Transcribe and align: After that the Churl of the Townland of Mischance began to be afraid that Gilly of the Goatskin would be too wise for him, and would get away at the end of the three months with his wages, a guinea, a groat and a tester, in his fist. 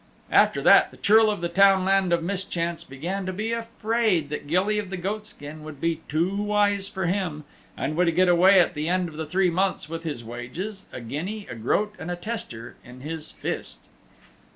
After 0.31 0.63
that 0.63 0.89
the 0.89 0.97
Churl 0.97 1.29
of 1.29 1.41
the 1.41 1.47
Townland 1.47 2.11
of 2.11 2.23
Mischance 2.23 2.83
began 2.83 3.27
to 3.27 3.31
be 3.31 3.51
afraid 3.51 4.29
that 4.29 4.47
Gilly 4.47 4.79
of 4.79 4.89
the 4.89 4.97
Goatskin 4.97 5.61
would 5.63 5.79
be 5.79 6.01
too 6.07 6.37
wise 6.37 6.87
for 6.89 7.05
him, 7.05 7.43
and 7.77 7.95
would 7.95 8.15
get 8.15 8.27
away 8.27 8.59
at 8.59 8.73
the 8.73 8.89
end 8.89 9.09
of 9.09 9.15
the 9.15 9.27
three 9.27 9.51
months 9.51 9.87
with 9.87 10.03
his 10.03 10.23
wages, 10.23 10.85
a 10.91 11.01
guinea, 11.01 11.45
a 11.51 11.53
groat 11.55 11.93
and 11.99 12.09
a 12.09 12.15
tester, 12.15 12.77
in 12.83 13.01
his 13.01 13.31
fist. 13.31 13.89